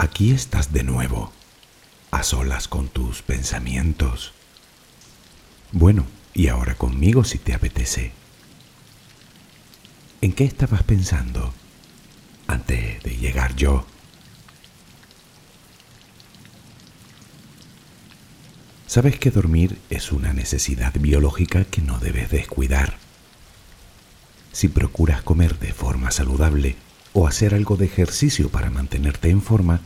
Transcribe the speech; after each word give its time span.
Aquí 0.00 0.30
estás 0.30 0.72
de 0.72 0.84
nuevo, 0.84 1.32
a 2.12 2.22
solas 2.22 2.68
con 2.68 2.86
tus 2.88 3.22
pensamientos. 3.22 4.32
Bueno, 5.72 6.06
y 6.34 6.46
ahora 6.46 6.76
conmigo 6.76 7.24
si 7.24 7.38
te 7.38 7.52
apetece. 7.52 8.12
¿En 10.20 10.32
qué 10.32 10.44
estabas 10.44 10.84
pensando 10.84 11.52
antes 12.46 13.02
de 13.02 13.16
llegar 13.16 13.56
yo? 13.56 13.84
Sabes 18.86 19.18
que 19.18 19.32
dormir 19.32 19.80
es 19.90 20.12
una 20.12 20.32
necesidad 20.32 20.94
biológica 20.94 21.64
que 21.64 21.82
no 21.82 21.98
debes 21.98 22.30
descuidar. 22.30 22.98
Si 24.52 24.68
procuras 24.68 25.22
comer 25.22 25.58
de 25.58 25.72
forma 25.72 26.12
saludable, 26.12 26.76
o 27.12 27.26
hacer 27.26 27.54
algo 27.54 27.76
de 27.76 27.86
ejercicio 27.86 28.48
para 28.48 28.70
mantenerte 28.70 29.30
en 29.30 29.42
forma, 29.42 29.80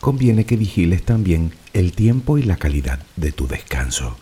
conviene 0.00 0.46
que 0.46 0.56
vigiles 0.56 1.04
también 1.04 1.54
el 1.72 1.92
tiempo 1.92 2.38
y 2.38 2.42
la 2.42 2.56
calidad 2.56 3.00
de 3.16 3.32
tu 3.32 3.46
descanso. 3.46 4.16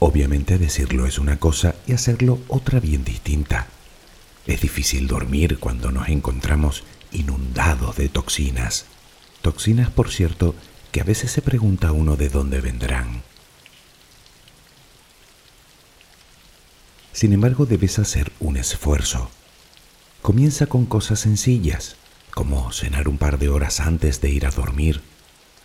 Obviamente 0.00 0.58
decirlo 0.58 1.06
es 1.06 1.18
una 1.18 1.38
cosa 1.38 1.74
y 1.86 1.92
hacerlo 1.92 2.38
otra 2.48 2.80
bien 2.80 3.04
distinta. 3.04 3.66
Es 4.46 4.60
difícil 4.60 5.06
dormir 5.06 5.58
cuando 5.58 5.92
nos 5.92 6.08
encontramos 6.08 6.84
inundados 7.12 7.96
de 7.96 8.08
toxinas. 8.08 8.86
Toxinas, 9.42 9.90
por 9.90 10.10
cierto, 10.10 10.54
que 10.92 11.00
a 11.00 11.04
veces 11.04 11.30
se 11.30 11.42
pregunta 11.42 11.92
uno 11.92 12.16
de 12.16 12.28
dónde 12.28 12.60
vendrán. 12.60 13.22
Sin 17.18 17.32
embargo, 17.32 17.66
debes 17.66 17.98
hacer 17.98 18.30
un 18.38 18.56
esfuerzo. 18.56 19.28
Comienza 20.22 20.66
con 20.66 20.86
cosas 20.86 21.18
sencillas, 21.18 21.96
como 22.32 22.70
cenar 22.70 23.08
un 23.08 23.18
par 23.18 23.40
de 23.40 23.48
horas 23.48 23.80
antes 23.80 24.20
de 24.20 24.30
ir 24.30 24.46
a 24.46 24.52
dormir, 24.52 25.00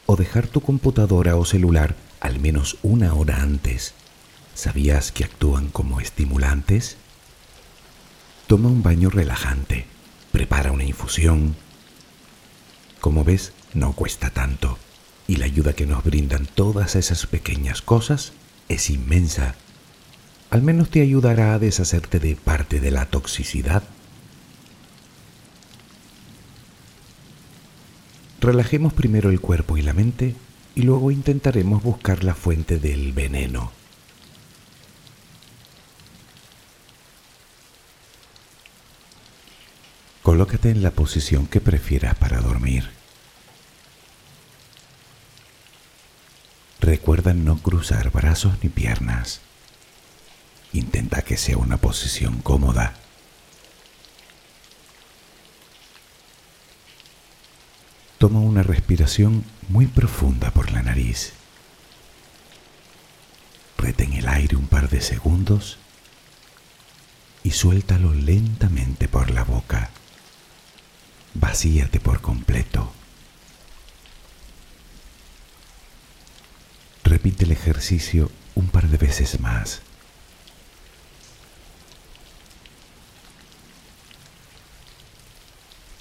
o 0.07 0.15
dejar 0.15 0.47
tu 0.47 0.61
computadora 0.61 1.35
o 1.35 1.45
celular 1.45 1.95
al 2.21 2.39
menos 2.39 2.77
una 2.81 3.13
hora 3.13 3.43
antes. 3.43 3.93
¿Sabías 4.55 5.11
que 5.11 5.25
actúan 5.25 5.67
como 5.69 6.01
estimulantes? 6.01 6.97
Toma 8.47 8.69
un 8.69 8.81
baño 8.81 9.11
relajante, 9.11 9.85
prepara 10.31 10.71
una 10.71 10.85
infusión. 10.85 11.55
Como 12.99 13.23
ves, 13.23 13.53
no 13.75 13.93
cuesta 13.93 14.31
tanto, 14.31 14.79
y 15.27 15.35
la 15.35 15.45
ayuda 15.45 15.73
que 15.73 15.85
nos 15.85 16.03
brindan 16.03 16.47
todas 16.47 16.95
esas 16.95 17.27
pequeñas 17.27 17.83
cosas 17.83 18.33
es 18.69 18.89
inmensa 18.89 19.53
al 20.53 20.61
menos 20.61 20.89
te 20.91 21.01
ayudará 21.01 21.55
a 21.55 21.57
deshacerte 21.57 22.19
de 22.19 22.35
parte 22.35 22.79
de 22.79 22.91
la 22.91 23.07
toxicidad. 23.07 23.81
Relajemos 28.39 28.93
primero 28.93 29.31
el 29.31 29.41
cuerpo 29.41 29.77
y 29.77 29.81
la 29.81 29.93
mente 29.93 30.35
y 30.75 30.83
luego 30.83 31.09
intentaremos 31.09 31.81
buscar 31.81 32.23
la 32.23 32.35
fuente 32.35 32.77
del 32.77 33.13
veneno. 33.13 33.71
Colócate 40.21 40.69
en 40.69 40.83
la 40.83 40.91
posición 40.91 41.47
que 41.47 41.61
prefieras 41.61 42.13
para 42.13 42.41
dormir. 42.41 42.91
Recuerda 46.79 47.33
no 47.33 47.57
cruzar 47.57 48.11
brazos 48.11 48.53
ni 48.61 48.69
piernas. 48.69 49.41
Intenta 50.73 51.21
que 51.21 51.37
sea 51.37 51.57
una 51.57 51.77
posición 51.77 52.41
cómoda. 52.41 52.93
Toma 58.17 58.39
una 58.39 58.63
respiración 58.63 59.43
muy 59.69 59.85
profunda 59.85 60.51
por 60.51 60.71
la 60.71 60.81
nariz. 60.81 61.33
Retén 63.77 64.13
el 64.13 64.27
aire 64.27 64.55
un 64.55 64.67
par 64.67 64.89
de 64.89 65.01
segundos 65.01 65.77
y 67.43 67.51
suéltalo 67.51 68.13
lentamente 68.13 69.07
por 69.07 69.29
la 69.29 69.43
boca. 69.43 69.89
Vacíate 71.33 71.99
por 71.99 72.21
completo. 72.21 72.93
Repite 77.03 77.43
el 77.43 77.51
ejercicio 77.51 78.31
un 78.55 78.69
par 78.69 78.87
de 78.87 78.97
veces 78.97 79.39
más. 79.39 79.81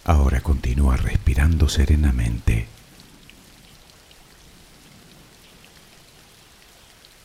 Ahora 0.05 0.41
continúa 0.73 0.97
respirando 0.97 1.69
serenamente. 1.69 2.67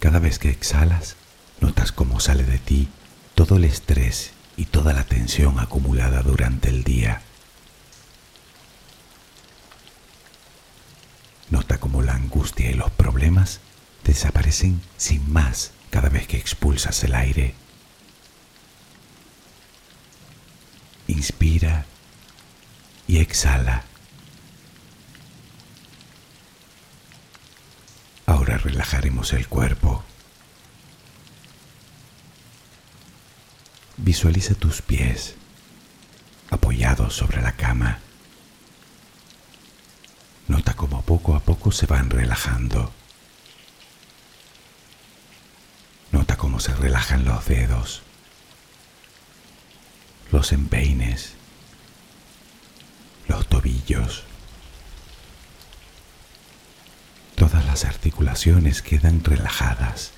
Cada 0.02 0.20
vez 0.20 0.38
que 0.38 0.50
exhalas, 0.50 1.16
notas 1.62 1.94
cómo 1.94 2.20
sale 2.20 2.44
de 2.44 2.58
ti 2.58 2.90
todo 3.36 3.56
el 3.56 3.64
estrés 3.64 4.34
y 4.58 4.66
toda 4.66 4.92
la 4.92 5.06
tensión 5.06 5.60
acumulada 5.60 6.24
durante 6.24 6.68
el 6.68 6.84
día. 6.84 7.22
Nota 11.50 11.80
cómo 11.80 12.02
la 12.02 12.16
angustia 12.16 12.70
y 12.70 12.74
los 12.74 12.92
problemas 12.92 13.62
desaparecen 14.04 14.82
sin 14.98 15.32
más 15.32 15.72
cada 15.90 16.10
vez 16.10 16.28
que 16.28 16.36
expulsas 16.36 17.02
el 17.06 17.16
aire. 17.16 17.56
Inspira 21.08 21.86
y 23.08 23.20
exhala. 23.20 23.84
Ahora 28.26 28.58
relajaremos 28.58 29.34
el 29.34 29.48
cuerpo. 29.48 30.04
Visualiza 33.98 34.54
tus 34.54 34.82
pies 34.82 35.36
apoyados 36.50 37.16
sobre 37.16 37.42
la 37.42 37.54
cama. 37.54 38.00
Nota 40.48 40.76
cómo 40.76 41.02
poco 41.02 41.36
a 41.36 41.40
poco 41.40 41.72
se 41.72 41.86
van 41.86 42.10
relajando. 42.10 42.94
Nota 46.12 46.38
cómo 46.38 46.60
se 46.60 46.74
relajan 46.76 47.26
los 47.26 47.46
dedos, 47.46 48.02
los 50.32 50.54
empeines, 50.54 51.37
los 53.28 53.48
tobillos. 53.48 54.24
Todas 57.36 57.66
las 57.66 57.86
articulaciones 57.86 58.82
quedan 58.82 59.24
relajadas. 59.24 60.12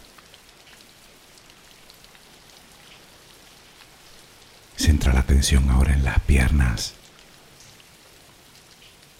Centra 4.78 5.14
la 5.14 5.20
atención 5.20 5.70
ahora 5.70 5.94
en 5.94 6.06
las 6.06 6.20
piernas. 6.22 6.94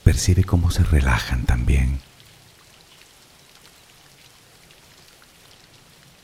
Percibe 0.04 0.44
cómo 0.44 0.72
se 0.72 0.84
relajan 0.84 1.46
también. 1.46 2.02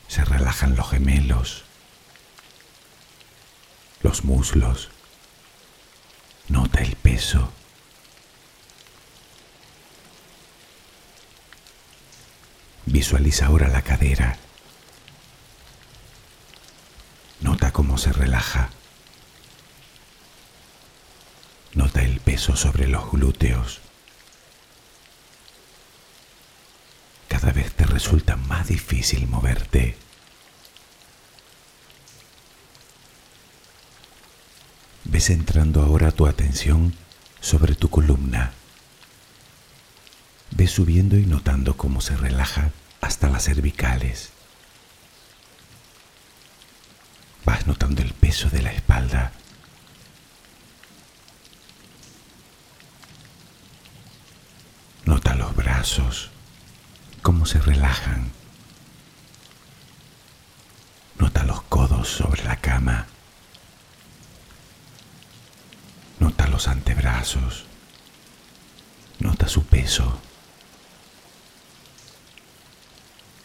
Se 0.08 0.24
relajan 0.24 0.74
los 0.76 0.88
gemelos, 0.90 1.64
los 4.02 4.24
muslos. 4.24 4.88
Nota 6.48 6.80
el 6.80 6.94
peso. 6.96 7.52
Visualiza 12.86 13.46
ahora 13.46 13.68
la 13.68 13.82
cadera. 13.82 14.36
Nota 17.40 17.72
cómo 17.72 17.98
se 17.98 18.12
relaja. 18.12 18.70
Nota 21.74 22.02
el 22.02 22.20
peso 22.20 22.56
sobre 22.56 22.86
los 22.86 23.10
glúteos. 23.10 23.80
Cada 27.28 27.52
vez 27.52 27.72
te 27.74 27.84
resulta 27.84 28.36
más 28.36 28.68
difícil 28.68 29.26
moverte. 29.26 30.05
Ves 35.08 35.30
entrando 35.30 35.82
ahora 35.82 36.10
tu 36.10 36.26
atención 36.26 36.94
sobre 37.40 37.74
tu 37.74 37.88
columna. 37.88 38.52
Ves 40.50 40.72
subiendo 40.72 41.16
y 41.16 41.26
notando 41.26 41.76
cómo 41.76 42.00
se 42.00 42.16
relaja 42.16 42.70
hasta 43.00 43.28
las 43.28 43.44
cervicales. 43.44 44.30
Vas 47.44 47.66
notando 47.66 48.02
el 48.02 48.12
peso 48.14 48.50
de 48.50 48.62
la 48.62 48.72
espalda. 48.72 49.32
Nota 55.04 55.34
los 55.36 55.54
brazos, 55.54 56.30
cómo 57.22 57.46
se 57.46 57.60
relajan. 57.60 58.32
Nota 61.18 61.44
los 61.44 61.62
codos 61.62 62.08
sobre 62.08 62.42
la 62.42 62.56
cama. 62.56 63.06
Nota 66.18 66.44
los 66.56 66.68
antebrazos. 66.68 67.66
Nota 69.18 69.46
su 69.46 69.62
peso. 69.64 70.18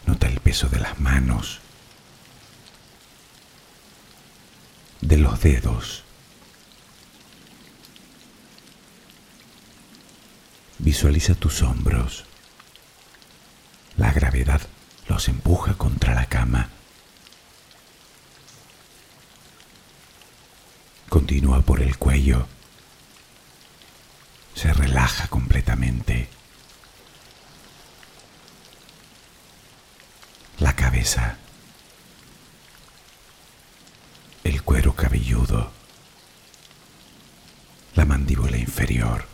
Nota 0.06 0.28
el 0.28 0.40
peso 0.40 0.70
de 0.70 0.80
las 0.80 0.98
manos, 0.98 1.60
de 5.02 5.18
los 5.18 5.42
dedos. 5.42 6.06
Visualiza 10.78 11.36
tus 11.36 11.64
hombros. 11.64 12.24
La 13.98 14.14
gravedad 14.14 14.62
los 15.10 15.28
empuja 15.28 15.74
contra 15.74 16.16
la 16.16 16.28
cama. 16.28 16.70
Continúa 21.10 21.60
por 21.60 21.82
el 21.82 21.98
cuello 21.98 22.48
se 24.56 24.74
relaja 24.74 25.28
completamente. 25.28 26.30
La 30.60 30.76
cabeza, 30.76 31.38
el 34.44 34.62
cuero 34.62 34.96
cabelludo, 34.96 35.72
la 37.96 38.06
mandíbula 38.06 38.58
inferior. 38.58 39.26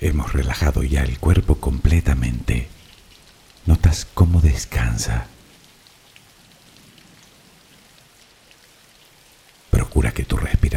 Hemos 0.00 0.32
relajado 0.32 0.82
ya 0.82 1.02
el 1.02 1.18
cuerpo 1.18 1.56
completamente. 1.56 2.70
Notas 3.66 4.06
cómo 4.14 4.40
descansa. 4.40 5.26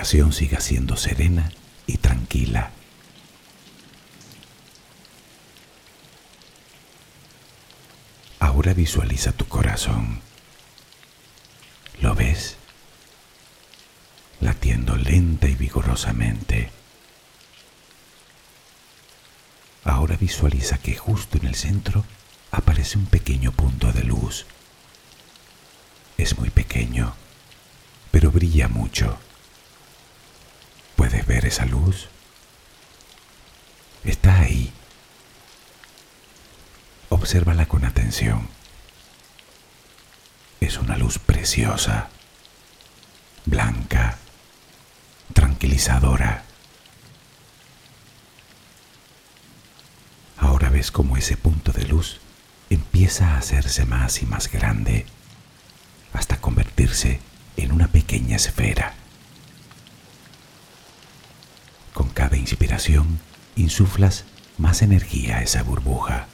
Respiración 0.04 0.34
siga 0.34 0.60
siendo 0.60 0.98
serena 0.98 1.50
y 1.88 1.96
tranquila. 1.96 2.72
Ahora 8.40 8.74
visualiza 8.74 9.32
tu 9.32 9.48
corazón. 9.48 10.20
¿Lo 12.02 12.16
ves? 12.16 12.58
Latiendo 14.42 14.98
lenta 14.98 15.48
y 15.48 15.56
vigorosamente. 15.56 16.70
Ahora 19.86 20.18
visualiza 20.18 20.80
que 20.80 20.98
justo 20.98 21.38
en 21.38 21.48
el 21.48 21.56
centro 21.56 22.04
aparece 22.52 22.98
un 22.98 23.06
pequeño 23.06 23.54
punto 23.54 23.94
de 23.94 24.04
luz. 24.04 24.46
Es 26.18 26.38
muy 26.38 26.50
pequeño 26.50 27.16
pero 28.14 28.30
brilla 28.30 28.68
mucho. 28.68 29.18
¿Puedes 31.24 31.28
ver 31.28 31.46
esa 31.46 31.66
luz? 31.66 32.08
Está 34.04 34.40
ahí. 34.40 34.72
Obsérvala 37.10 37.66
con 37.66 37.86
atención. 37.86 38.48
Es 40.60 40.78
una 40.78 40.98
luz 40.98 41.20
preciosa, 41.20 42.10
blanca, 43.46 44.18
tranquilizadora. 45.34 46.44
Ahora 50.38 50.70
ves 50.70 50.92
cómo 50.92 51.16
ese 51.16 51.38
punto 51.38 51.72
de 51.72 51.86
luz 51.86 52.20
empieza 52.70 53.30
a 53.34 53.38
hacerse 53.38 53.86
más 53.86 54.22
y 54.22 54.26
más 54.26 54.52
grande 54.52 55.06
hasta 56.12 56.42
convertirse 56.42 57.20
en 57.56 57.72
una 57.72 57.88
pequeña 57.88 58.36
esfera. 58.36 58.96
Con 61.94 62.10
cada 62.10 62.38
inspiración 62.38 63.20
insuflas 63.56 64.26
más 64.58 64.82
energía 64.82 65.38
a 65.38 65.44
esa 65.44 65.64
burbuja. 65.64 66.28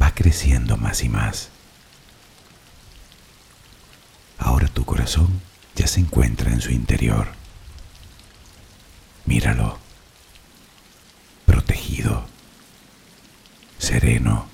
Va 0.00 0.14
creciendo 0.14 0.76
más 0.76 1.02
y 1.02 1.08
más. 1.08 1.50
Ahora 4.38 4.68
tu 4.68 4.84
corazón 4.84 5.40
ya 5.74 5.86
se 5.86 6.00
encuentra 6.00 6.52
en 6.52 6.60
su 6.60 6.72
interior. 6.72 7.28
Míralo. 9.26 9.78
Protegido. 11.46 12.26
Sereno 13.78 14.52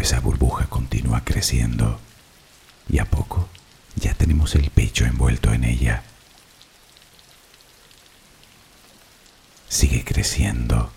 esa 0.00 0.20
burbuja 0.20 0.66
continúa 0.66 1.22
creciendo 1.24 2.00
y 2.88 2.98
a 2.98 3.04
poco 3.04 3.48
ya 3.96 4.14
tenemos 4.14 4.54
el 4.54 4.70
pecho 4.70 5.04
envuelto 5.04 5.52
en 5.52 5.64
ella. 5.64 6.02
Sigue 9.68 10.04
creciendo. 10.04 10.92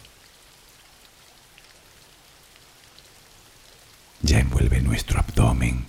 Ya 4.22 4.40
envuelve 4.40 4.80
nuestro 4.82 5.20
abdomen, 5.20 5.86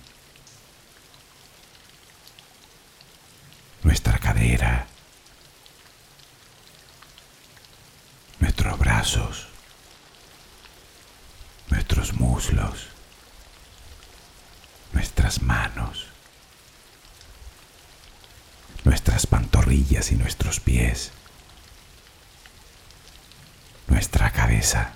nuestra 3.83 4.19
cadera, 4.19 4.87
nuestros 8.39 8.77
brazos, 8.77 9.47
nuestros 11.69 12.13
muslos. 12.13 12.87
Nuestras 14.93 15.41
manos, 15.41 16.07
nuestras 18.85 19.25
pantorrillas 19.25 20.11
y 20.11 20.15
nuestros 20.15 20.59
pies, 20.59 21.11
nuestra 23.87 24.31
cabeza. 24.31 24.93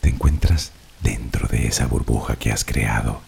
Te 0.00 0.08
encuentras 0.08 0.72
dentro 1.00 1.46
de 1.48 1.68
esa 1.68 1.86
burbuja 1.86 2.36
que 2.36 2.50
has 2.52 2.64
creado. 2.64 3.22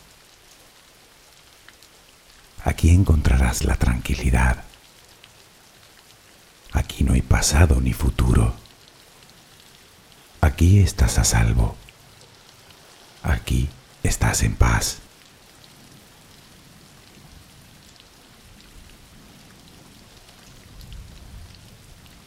Aquí 2.64 2.90
encontrarás 2.90 3.64
la 3.64 3.76
tranquilidad. 3.76 4.64
Aquí 6.72 7.04
no 7.04 7.12
hay 7.12 7.22
pasado 7.22 7.80
ni 7.80 7.92
futuro. 7.92 8.54
Aquí 10.40 10.80
estás 10.80 11.18
a 11.18 11.24
salvo. 11.24 11.76
Aquí 13.22 13.68
estás 14.02 14.42
en 14.42 14.56
paz. 14.56 15.03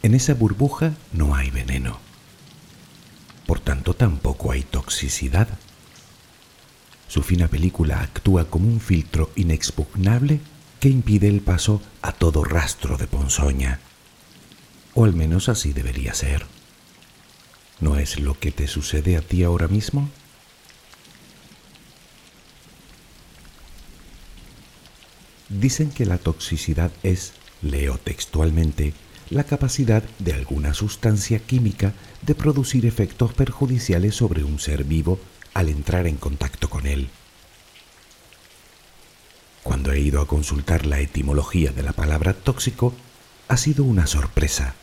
En 0.02 0.14
esa 0.14 0.34
burbuja 0.34 0.94
no 1.12 1.34
hay 1.34 1.50
veneno. 1.50 1.98
Por 3.46 3.60
tanto, 3.60 3.94
tampoco 3.94 4.52
hay 4.52 4.62
toxicidad. 4.62 5.48
Su 7.08 7.22
fina 7.22 7.48
película 7.48 8.02
actúa 8.02 8.44
como 8.44 8.68
un 8.68 8.80
filtro 8.80 9.30
inexpugnable 9.34 10.40
que 10.80 10.88
impide 10.88 11.28
el 11.28 11.40
paso 11.40 11.82
a 12.02 12.12
todo 12.12 12.44
rastro 12.44 12.96
de 12.96 13.06
ponzoña. 13.06 13.80
O 14.94 15.04
al 15.04 15.14
menos 15.14 15.48
así 15.48 15.72
debería 15.72 16.14
ser. 16.14 16.46
¿No 17.80 17.96
es 17.96 18.20
lo 18.20 18.38
que 18.38 18.52
te 18.52 18.68
sucede 18.68 19.16
a 19.16 19.22
ti 19.22 19.42
ahora 19.42 19.68
mismo? 19.68 20.10
Dicen 25.48 25.90
que 25.90 26.04
la 26.04 26.18
toxicidad 26.18 26.90
es, 27.02 27.32
leo 27.62 27.96
textualmente, 27.98 28.92
la 29.30 29.44
capacidad 29.44 30.02
de 30.18 30.32
alguna 30.32 30.74
sustancia 30.74 31.38
química 31.38 31.92
de 32.22 32.34
producir 32.34 32.86
efectos 32.86 33.32
perjudiciales 33.32 34.14
sobre 34.14 34.44
un 34.44 34.58
ser 34.58 34.84
vivo 34.84 35.18
al 35.54 35.68
entrar 35.68 36.06
en 36.06 36.16
contacto 36.16 36.70
con 36.70 36.86
él. 36.86 37.08
Cuando 39.62 39.92
he 39.92 40.00
ido 40.00 40.20
a 40.20 40.26
consultar 40.26 40.86
la 40.86 41.00
etimología 41.00 41.72
de 41.72 41.82
la 41.82 41.92
palabra 41.92 42.32
tóxico, 42.32 42.94
ha 43.48 43.56
sido 43.56 43.84
una 43.84 44.06
sorpresa. 44.06 44.74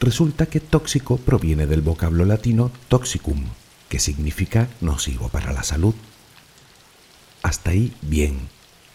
Resulta 0.00 0.46
que 0.46 0.60
tóxico 0.60 1.16
proviene 1.16 1.66
del 1.66 1.80
vocablo 1.80 2.24
latino 2.24 2.70
toxicum, 2.88 3.46
que 3.88 3.98
significa 3.98 4.68
nocivo 4.80 5.28
para 5.28 5.52
la 5.52 5.64
salud. 5.64 5.94
Hasta 7.42 7.70
ahí 7.70 7.92
bien, 8.02 8.48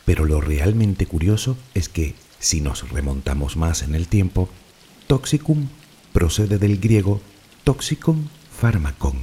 pero 0.05 0.23
lo 0.23 0.39
realmente 0.39 1.05
curioso 1.05 1.57
es 1.73 1.89
que, 1.89 2.15
si 2.43 2.59
nos 2.59 2.89
remontamos 2.89 3.55
más 3.55 3.83
en 3.83 3.95
el 3.95 4.09
tiempo, 4.09 4.49
toxicum 5.07 5.69
procede 6.11 6.57
del 6.57 6.77
griego 6.77 7.21
toxicum 7.63 8.27
pharmacon, 8.59 9.21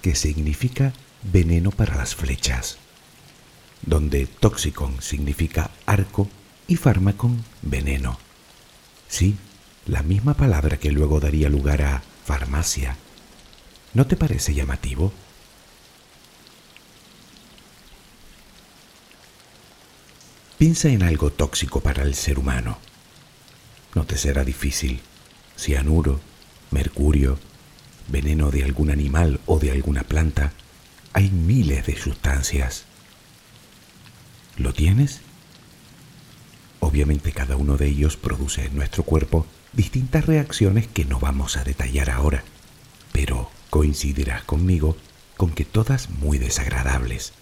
que 0.00 0.14
significa 0.14 0.94
veneno 1.22 1.70
para 1.70 1.96
las 1.96 2.14
flechas, 2.14 2.78
donde 3.82 4.26
toxicon 4.26 5.02
significa 5.02 5.70
arco 5.84 6.28
y 6.66 6.76
fármacon 6.76 7.44
veneno. 7.60 8.18
Sí, 9.06 9.36
la 9.84 10.02
misma 10.02 10.32
palabra 10.32 10.78
que 10.78 10.92
luego 10.92 11.20
daría 11.20 11.50
lugar 11.50 11.82
a 11.82 12.02
farmacia. 12.24 12.96
¿No 13.92 14.06
te 14.06 14.16
parece 14.16 14.54
llamativo? 14.54 15.12
Piensa 20.62 20.90
en 20.90 21.02
algo 21.02 21.32
tóxico 21.32 21.80
para 21.80 22.04
el 22.04 22.14
ser 22.14 22.38
humano. 22.38 22.78
No 23.96 24.04
te 24.04 24.16
será 24.16 24.44
difícil. 24.44 25.00
Cianuro, 25.58 26.20
mercurio, 26.70 27.36
veneno 28.06 28.52
de 28.52 28.62
algún 28.62 28.92
animal 28.92 29.40
o 29.46 29.58
de 29.58 29.72
alguna 29.72 30.04
planta. 30.04 30.52
Hay 31.14 31.30
miles 31.30 31.84
de 31.86 31.96
sustancias. 31.96 32.84
¿Lo 34.56 34.72
tienes? 34.72 35.22
Obviamente 36.78 37.32
cada 37.32 37.56
uno 37.56 37.76
de 37.76 37.88
ellos 37.88 38.16
produce 38.16 38.66
en 38.66 38.76
nuestro 38.76 39.02
cuerpo 39.02 39.48
distintas 39.72 40.26
reacciones 40.26 40.86
que 40.86 41.04
no 41.04 41.18
vamos 41.18 41.56
a 41.56 41.64
detallar 41.64 42.08
ahora, 42.08 42.44
pero 43.10 43.50
coincidirás 43.68 44.44
conmigo 44.44 44.96
con 45.36 45.50
que 45.50 45.64
todas 45.64 46.08
muy 46.08 46.38
desagradables. 46.38 47.32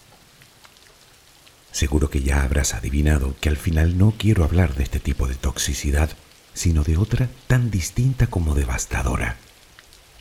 Seguro 1.72 2.10
que 2.10 2.22
ya 2.22 2.42
habrás 2.42 2.74
adivinado 2.74 3.36
que 3.40 3.48
al 3.48 3.56
final 3.56 3.96
no 3.96 4.14
quiero 4.16 4.44
hablar 4.44 4.74
de 4.74 4.82
este 4.82 4.98
tipo 4.98 5.28
de 5.28 5.36
toxicidad, 5.36 6.10
sino 6.52 6.82
de 6.82 6.96
otra 6.96 7.28
tan 7.46 7.70
distinta 7.70 8.26
como 8.26 8.54
devastadora. 8.54 9.36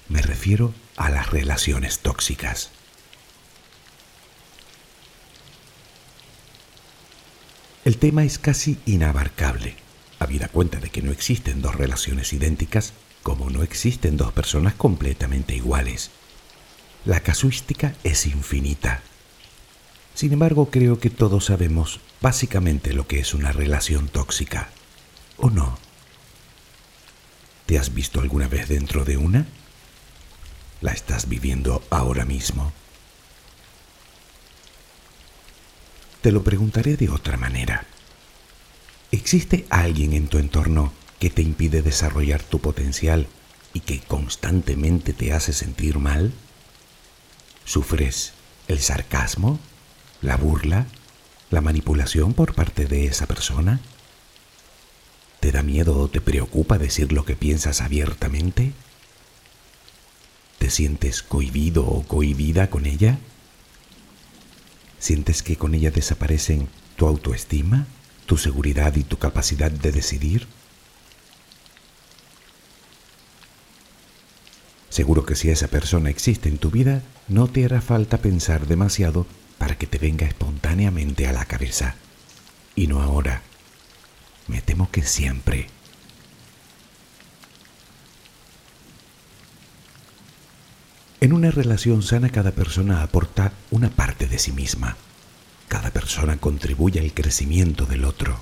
Me 0.09 0.21
refiero 0.21 0.73
a 0.95 1.09
las 1.09 1.31
relaciones 1.31 1.99
tóxicas. 1.99 2.69
El 7.83 7.97
tema 7.97 8.23
es 8.23 8.37
casi 8.37 8.77
inabarcable, 8.85 9.75
habida 10.19 10.49
cuenta 10.49 10.79
de 10.79 10.89
que 10.89 11.01
no 11.01 11.11
existen 11.11 11.61
dos 11.61 11.75
relaciones 11.75 12.31
idénticas 12.33 12.93
como 13.23 13.49
no 13.49 13.63
existen 13.63 14.17
dos 14.17 14.31
personas 14.33 14.75
completamente 14.75 15.55
iguales. 15.55 16.11
La 17.05 17.21
casuística 17.21 17.95
es 18.03 18.27
infinita 18.27 19.01
sin 20.13 20.33
embargo, 20.33 20.69
creo 20.69 20.99
que 20.99 21.09
todos 21.09 21.45
sabemos 21.45 21.99
básicamente 22.21 22.93
lo 22.93 23.07
que 23.07 23.19
es 23.19 23.33
una 23.33 23.51
relación 23.51 24.07
tóxica, 24.07 24.69
¿o 25.37 25.49
no? 25.49 25.77
¿Te 27.65 27.77
has 27.77 27.93
visto 27.93 28.19
alguna 28.19 28.47
vez 28.47 28.67
dentro 28.67 29.05
de 29.05 29.17
una? 29.17 29.45
¿La 30.81 30.91
estás 30.91 31.29
viviendo 31.29 31.83
ahora 31.89 32.25
mismo? 32.25 32.73
Te 36.21 36.31
lo 36.31 36.43
preguntaré 36.43 36.97
de 36.97 37.09
otra 37.09 37.37
manera. 37.37 37.85
¿Existe 39.11 39.65
alguien 39.69 40.13
en 40.13 40.27
tu 40.27 40.37
entorno 40.37 40.91
que 41.19 41.29
te 41.29 41.41
impide 41.41 41.81
desarrollar 41.81 42.43
tu 42.43 42.59
potencial 42.59 43.27
y 43.73 43.81
que 43.81 43.99
constantemente 44.01 45.13
te 45.13 45.31
hace 45.31 45.53
sentir 45.53 45.99
mal? 45.99 46.33
¿Sufres 47.65 48.33
el 48.67 48.79
sarcasmo? 48.79 49.59
La 50.21 50.37
burla, 50.37 50.85
la 51.49 51.61
manipulación 51.61 52.33
por 52.33 52.53
parte 52.53 52.85
de 52.85 53.05
esa 53.05 53.25
persona? 53.25 53.79
¿Te 55.39 55.51
da 55.51 55.63
miedo 55.63 55.97
o 55.97 56.09
te 56.09 56.21
preocupa 56.21 56.77
decir 56.77 57.11
lo 57.11 57.25
que 57.25 57.35
piensas 57.35 57.81
abiertamente? 57.81 58.73
¿Te 60.57 60.69
sientes 60.69 61.23
cohibido 61.23 61.85
o 61.85 62.03
cohibida 62.03 62.69
con 62.69 62.85
ella? 62.85 63.17
¿Sientes 64.99 65.41
que 65.41 65.55
con 65.55 65.73
ella 65.73 65.91
desaparecen 65.91 66.67
tu 66.97 67.07
autoestima, 67.07 67.87
tu 68.25 68.37
seguridad 68.37 68.95
y 68.97 69.03
tu 69.03 69.17
capacidad 69.17 69.71
de 69.71 69.93
decidir? 69.93 70.47
Seguro 74.89 75.25
que 75.25 75.35
si 75.35 75.49
esa 75.49 75.69
persona 75.69 76.09
existe 76.09 76.49
en 76.49 76.57
tu 76.57 76.71
vida, 76.71 77.03
no 77.29 77.47
te 77.47 77.63
hará 77.63 77.79
falta 77.79 78.17
pensar 78.17 78.67
demasiado 78.67 79.25
para 79.59 79.77
que 79.77 79.85
te 79.85 79.99
venga 79.99 80.25
espontáneamente 80.25 81.27
a 81.27 81.33
la 81.33 81.45
cabeza. 81.45 81.95
Y 82.75 82.87
no 82.87 83.03
ahora. 83.03 83.43
Me 84.47 84.61
temo 84.61 84.89
que 84.89 85.03
siempre. 85.03 85.67
En 91.21 91.33
una 91.33 91.51
relación 91.51 92.01
sana 92.01 92.29
cada 92.29 92.51
persona 92.51 93.03
aporta 93.03 93.51
una 93.69 93.89
parte 93.89 94.25
de 94.25 94.39
sí 94.39 94.53
misma. 94.53 94.95
Cada 95.67 95.91
persona 95.91 96.37
contribuye 96.37 96.99
al 97.01 97.13
crecimiento 97.13 97.85
del 97.85 98.05
otro. 98.05 98.39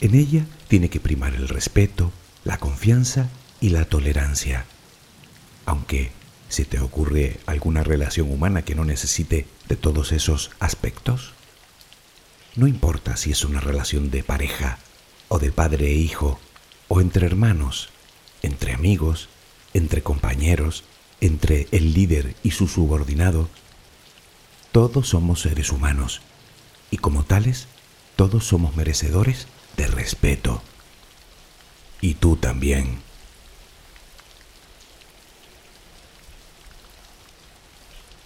En 0.00 0.14
ella 0.14 0.46
tiene 0.68 0.88
que 0.88 0.98
primar 0.98 1.34
el 1.34 1.48
respeto, 1.48 2.10
la 2.44 2.56
confianza 2.56 3.28
y 3.60 3.68
la 3.68 3.84
tolerancia. 3.84 4.64
Aunque 5.66 6.10
¿Se 6.50 6.64
te 6.64 6.80
ocurre 6.80 7.38
alguna 7.46 7.84
relación 7.84 8.30
humana 8.30 8.62
que 8.62 8.74
no 8.74 8.84
necesite 8.84 9.46
de 9.68 9.76
todos 9.76 10.10
esos 10.10 10.50
aspectos? 10.58 11.32
No 12.56 12.66
importa 12.66 13.16
si 13.16 13.30
es 13.30 13.44
una 13.44 13.60
relación 13.60 14.10
de 14.10 14.24
pareja, 14.24 14.80
o 15.28 15.38
de 15.38 15.52
padre 15.52 15.86
e 15.86 15.94
hijo, 15.94 16.40
o 16.88 17.00
entre 17.00 17.24
hermanos, 17.24 17.90
entre 18.42 18.72
amigos, 18.72 19.28
entre 19.74 20.02
compañeros, 20.02 20.82
entre 21.20 21.68
el 21.70 21.94
líder 21.94 22.34
y 22.42 22.50
su 22.50 22.66
subordinado. 22.66 23.48
Todos 24.72 25.08
somos 25.08 25.42
seres 25.42 25.70
humanos 25.70 26.20
y 26.90 26.96
como 26.96 27.22
tales, 27.22 27.68
todos 28.16 28.44
somos 28.44 28.74
merecedores 28.74 29.46
de 29.76 29.86
respeto. 29.86 30.62
Y 32.00 32.14
tú 32.14 32.34
también. 32.34 33.08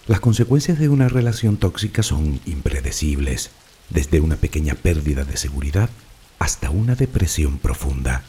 Las 0.07 0.19
consecuencias 0.19 0.77
de 0.77 0.87
una 0.87 1.09
relación 1.09 1.57
tóxica 1.57 2.03
son 2.03 2.39
impredecibles, 2.45 3.49
desde 3.89 4.19
una 4.19 4.35
pequeña 4.35 4.75
pérdida 4.75 5.23
de 5.23 5.35
seguridad 5.35 5.89
hasta 6.37 6.69
una 6.69 6.95
depresión 6.95 7.57
profunda, 7.57 8.23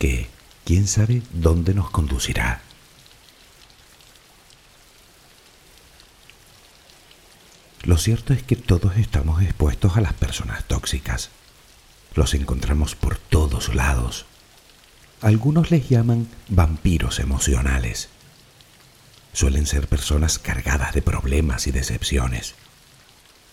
que 0.00 0.26
quién 0.64 0.88
sabe 0.88 1.22
dónde 1.32 1.74
nos 1.74 1.90
conducirá. 1.90 2.60
Lo 7.84 7.98
cierto 7.98 8.32
es 8.32 8.42
que 8.42 8.56
todos 8.56 8.96
estamos 8.96 9.42
expuestos 9.42 9.96
a 9.96 10.00
las 10.00 10.12
personas 10.12 10.64
tóxicas. 10.64 11.30
Los 12.16 12.34
encontramos 12.34 12.96
por 12.96 13.16
todos 13.16 13.76
lados. 13.76 14.26
Algunos 15.20 15.70
les 15.70 15.88
llaman 15.88 16.26
vampiros 16.48 17.20
emocionales 17.20 18.08
suelen 19.36 19.66
ser 19.66 19.86
personas 19.86 20.38
cargadas 20.38 20.94
de 20.94 21.02
problemas 21.02 21.66
y 21.66 21.70
decepciones. 21.70 22.54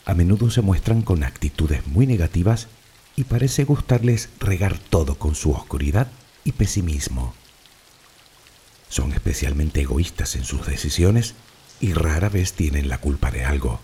A 0.05 0.13
menudo 0.13 0.49
se 0.49 0.61
muestran 0.61 1.01
con 1.01 1.25
actitudes 1.25 1.85
muy 1.87 2.07
negativas 2.07 2.69
y 3.17 3.25
parece 3.25 3.65
gustarles 3.65 4.29
regar 4.39 4.77
todo 4.77 5.15
con 5.15 5.35
su 5.35 5.51
oscuridad 5.51 6.07
y 6.45 6.53
pesimismo. 6.53 7.33
Son 8.87 9.11
especialmente 9.11 9.81
egoístas 9.81 10.37
en 10.37 10.45
sus 10.45 10.65
decisiones 10.65 11.33
y 11.81 11.91
rara 11.91 12.29
vez 12.29 12.53
tienen 12.53 12.87
la 12.87 12.99
culpa 12.99 13.29
de 13.29 13.43
algo. 13.43 13.81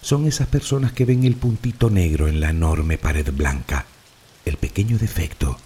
Son 0.00 0.26
esas 0.26 0.48
personas 0.48 0.92
que 0.92 1.04
ven 1.04 1.24
el 1.24 1.36
puntito 1.36 1.90
negro 1.90 2.28
en 2.28 2.40
la 2.40 2.48
enorme 2.48 2.96
pared 2.96 3.30
blanca, 3.30 3.84
el 4.46 4.56
pequeño 4.56 4.96
defecto, 4.96 5.58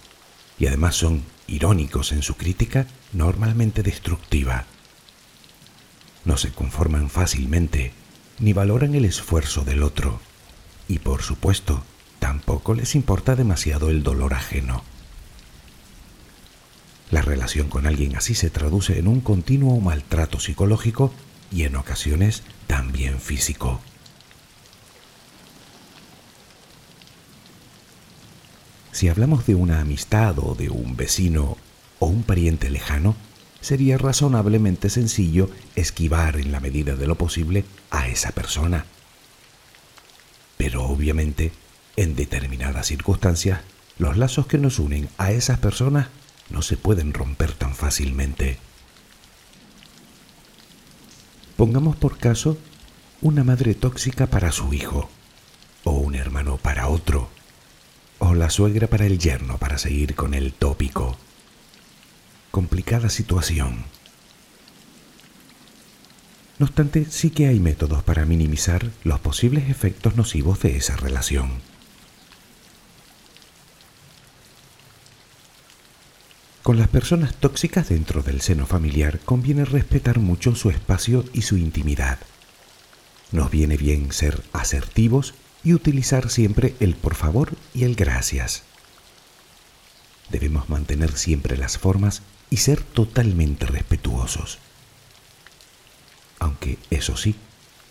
y 0.57 0.67
además 0.67 0.95
son 0.95 1.23
irónicos 1.47 2.11
en 2.11 2.23
su 2.23 2.35
crítica, 2.35 2.87
normalmente 3.13 3.83
destructiva. 3.83 4.65
No 6.25 6.37
se 6.37 6.51
conforman 6.51 7.09
fácilmente, 7.09 7.93
ni 8.39 8.53
valoran 8.53 8.95
el 8.95 9.05
esfuerzo 9.05 9.63
del 9.63 9.83
otro, 9.83 10.19
y 10.87 10.99
por 10.99 11.21
supuesto, 11.21 11.83
tampoco 12.19 12.73
les 12.73 12.95
importa 12.95 13.35
demasiado 13.35 13.89
el 13.89 14.03
dolor 14.03 14.33
ajeno. 14.33 14.83
La 17.11 17.21
relación 17.21 17.69
con 17.69 17.87
alguien 17.87 18.15
así 18.15 18.35
se 18.35 18.49
traduce 18.49 18.99
en 18.99 19.07
un 19.07 19.21
continuo 19.21 19.79
maltrato 19.79 20.39
psicológico 20.39 21.11
y 21.51 21.63
en 21.63 21.75
ocasiones 21.75 22.43
también 22.67 23.19
físico. 23.19 23.81
Si 28.91 29.07
hablamos 29.07 29.45
de 29.45 29.55
una 29.55 29.79
amistad 29.79 30.37
o 30.39 30.55
de 30.55 30.69
un 30.69 30.97
vecino 30.97 31.57
o 31.99 32.07
un 32.07 32.23
pariente 32.23 32.69
lejano, 32.69 33.15
sería 33.61 33.97
razonablemente 33.97 34.89
sencillo 34.89 35.49
esquivar 35.75 36.37
en 36.37 36.51
la 36.51 36.59
medida 36.59 36.95
de 36.95 37.07
lo 37.07 37.15
posible 37.15 37.65
a 37.91 38.07
esa 38.07 38.31
persona. 38.31 38.85
Pero 40.57 40.83
obviamente, 40.83 41.51
en 41.95 42.15
determinadas 42.15 42.87
circunstancias, 42.87 43.61
los 43.97 44.17
lazos 44.17 44.47
que 44.47 44.57
nos 44.57 44.79
unen 44.79 45.09
a 45.17 45.31
esas 45.31 45.59
personas 45.59 46.07
no 46.49 46.61
se 46.61 46.77
pueden 46.77 47.13
romper 47.13 47.53
tan 47.53 47.75
fácilmente. 47.75 48.57
Pongamos 51.57 51.97
por 51.97 52.17
caso 52.17 52.57
una 53.21 53.43
madre 53.43 53.75
tóxica 53.75 54.27
para 54.27 54.51
su 54.51 54.73
hijo, 54.73 55.09
o 55.83 55.91
un 55.91 56.15
hermano 56.15 56.57
para 56.57 56.87
otro, 56.87 57.29
o 58.17 58.33
la 58.33 58.49
suegra 58.49 58.87
para 58.87 59.05
el 59.05 59.19
yerno, 59.19 59.57
para 59.57 59.77
seguir 59.77 60.15
con 60.15 60.33
el 60.33 60.53
tópico. 60.53 61.17
Complicada 62.51 63.09
situación. 63.09 63.85
No 66.57 66.65
obstante, 66.65 67.05
sí 67.09 67.29
que 67.29 67.47
hay 67.47 67.59
métodos 67.59 68.03
para 68.03 68.25
minimizar 68.25 68.91
los 69.03 69.19
posibles 69.19 69.69
efectos 69.69 70.15
nocivos 70.15 70.59
de 70.59 70.75
esa 70.75 70.97
relación. 70.97 71.61
Con 76.63 76.77
las 76.77 76.89
personas 76.89 77.33
tóxicas 77.35 77.89
dentro 77.89 78.23
del 78.23 78.41
seno 78.41 78.65
familiar 78.65 79.19
conviene 79.19 79.63
respetar 79.63 80.19
mucho 80.19 80.53
su 80.55 80.69
espacio 80.69 81.23
y 81.33 81.43
su 81.43 81.55
intimidad. 81.55 82.19
Nos 83.31 83.49
viene 83.51 83.77
bien 83.77 84.11
ser 84.11 84.43
asertivos 84.53 85.33
y 85.63 85.73
utilizar 85.73 86.29
siempre 86.29 86.75
el 86.79 86.95
por 86.95 87.15
favor 87.15 87.53
y 87.73 87.85
el 87.85 87.95
gracias. 87.95 88.63
Debemos 90.29 90.69
mantener 90.69 91.17
siempre 91.17 91.57
las 91.57 91.77
formas 91.77 92.21
y 92.49 92.57
ser 92.57 92.81
totalmente 92.81 93.65
respetuosos. 93.65 94.59
Aunque, 96.39 96.77
eso 96.89 97.17
sí, 97.17 97.35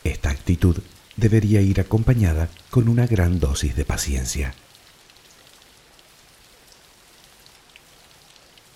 esta 0.05 0.31
actitud 0.31 0.79
debería 1.17 1.61
ir 1.61 1.81
acompañada 1.81 2.49
con 2.71 2.88
una 2.88 3.07
gran 3.07 3.41
dosis 3.41 3.77
de 3.77 3.85
paciencia. 3.85 4.55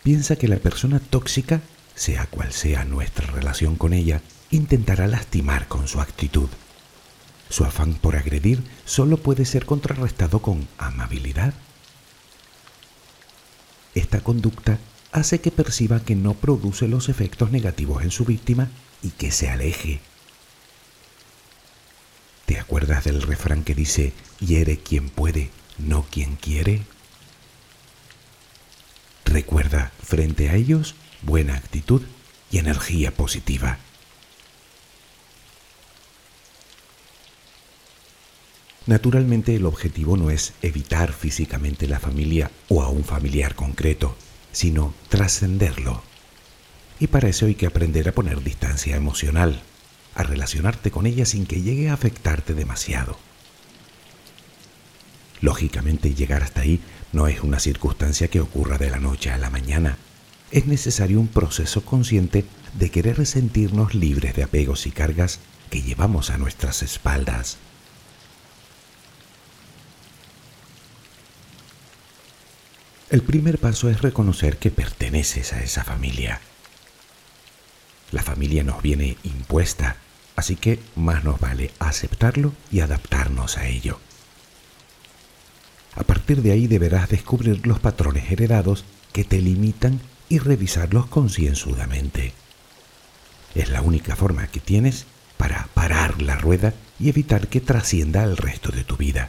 piensa 0.03 0.37
que 0.37 0.49
la 0.49 0.57
persona 0.57 1.01
tóxica, 1.01 1.61
sea 1.95 2.27
cual 2.27 2.53
sea 2.53 2.85
nuestra 2.85 3.27
relación 3.29 3.77
con 3.77 3.93
ella, 3.93 4.21
intentará 4.51 5.07
lastimar 5.07 5.69
con 5.69 5.89
su 5.89 6.01
actitud. 6.01 6.49
Su 7.49 7.65
afán 7.65 7.95
por 7.95 8.17
agredir 8.17 8.63
solo 8.85 9.19
puede 9.19 9.45
ser 9.45 9.67
contrarrestado 9.67 10.41
con 10.41 10.67
amabilidad. 10.79 11.55
Esta 13.95 14.21
conducta 14.21 14.79
hace 15.13 15.41
que 15.41 15.51
perciba 15.51 16.01
que 16.01 16.17
no 16.17 16.35
produce 16.35 16.89
los 16.89 17.09
efectos 17.09 17.53
negativos 17.53 18.03
en 18.03 18.11
su 18.11 18.25
víctima 18.25 18.71
y 19.03 19.11
que 19.11 19.31
se 19.31 19.51
aleje. 19.51 20.01
¿Te 22.47 22.59
acuerdas 22.59 23.05
del 23.05 23.23
refrán 23.23 23.63
que 23.63 23.75
dice, 23.75 24.13
hiere 24.41 24.79
quien 24.79 25.11
puede, 25.11 25.51
no 25.79 26.05
quien 26.11 26.37
quiere? 26.37 26.83
Recuerda, 29.27 29.93
frente 30.03 30.49
a 30.49 30.55
ellos, 30.55 30.95
buena 31.23 31.57
actitud 31.57 32.03
y 32.51 32.59
energía 32.59 33.15
positiva. 33.15 33.79
Naturalmente 38.87 39.55
el 39.55 39.65
objetivo 39.67 40.17
no 40.17 40.31
es 40.31 40.55
evitar 40.61 41.13
físicamente 41.13 41.87
la 41.87 42.01
familia 42.01 42.51
o 42.69 42.83
a 42.83 42.89
un 42.89 43.05
familiar 43.05 43.55
concreto, 43.55 44.17
sino 44.53 44.95
trascenderlo. 45.09 46.03
Y 47.01 47.09
para 47.09 47.29
eso 47.29 47.47
hay 47.47 47.55
que 47.55 47.67
aprender 47.67 48.09
a 48.09 48.13
poner 48.13 48.43
distancia 48.43 48.97
emocional, 48.97 49.63
a 50.15 50.23
relacionarte 50.23 50.91
con 50.91 51.07
ella 51.07 51.25
sin 51.27 51.47
que 51.47 51.63
llegue 51.63 51.89
a 51.89 51.95
afectarte 51.95 52.55
demasiado. 52.55 53.19
Lógicamente 55.41 56.15
llegar 56.15 56.45
hasta 56.45 56.61
ahí 56.61 56.81
no 57.13 57.27
es 57.27 57.41
una 57.43 57.59
circunstancia 57.59 58.29
que 58.29 58.41
ocurra 58.41 58.79
de 58.79 58.91
la 58.91 59.01
noche 59.01 59.31
a 59.31 59.39
la 59.39 59.51
mañana. 59.51 59.99
Es 60.53 60.67
necesario 60.67 61.19
un 61.19 61.29
proceso 61.29 61.85
consciente 61.85 62.45
de 62.75 62.91
querer 62.91 63.27
sentirnos 63.27 63.95
libres 63.95 64.37
de 64.37 64.45
apegos 64.45 64.87
y 64.87 64.93
cargas 64.93 65.41
que 65.71 65.83
llevamos 65.83 66.31
a 66.31 66.39
nuestras 66.39 66.83
espaldas. 66.83 67.59
El 73.13 73.21
primer 73.21 73.59
paso 73.59 73.91
es 73.91 74.01
reconocer 74.01 74.57
que 74.57 74.71
perteneces 74.71 75.53
a 75.53 75.63
esa 75.63 75.85
familia. 75.85 76.41
La 78.11 78.23
familia 78.23 78.65
nos 78.65 78.81
viene 78.81 79.19
impuesta, 79.23 79.97
así 80.35 80.57
que 80.57 80.79
más 80.97 81.23
nos 81.23 81.39
vale 81.39 81.73
aceptarlo 81.79 82.55
y 82.71 82.81
adaptarnos 82.81 83.59
a 83.59 83.67
ello. 83.67 84.01
A 85.95 86.05
partir 86.05 86.41
de 86.41 86.53
ahí 86.53 86.67
deberás 86.69 87.11
descubrir 87.11 87.67
los 87.67 87.81
patrones 87.81 88.33
heredados 88.33 88.87
que 89.13 89.25
te 89.25 89.43
limitan 89.43 90.01
y 90.31 90.39
revisarlos 90.39 91.05
concienzudamente. 91.05 92.33
Es 93.55 93.69
la 93.69 93.83
única 93.83 94.17
forma 94.17 94.47
que 94.47 94.61
tienes 94.61 95.05
para 95.37 95.69
parar 95.75 96.23
la 96.23 96.39
rueda 96.39 96.73
y 96.99 97.11
evitar 97.11 97.49
que 97.49 97.61
trascienda 97.61 98.23
al 98.23 98.39
resto 98.39 98.73
de 98.73 98.85
tu 98.85 98.97
vida. 98.97 99.29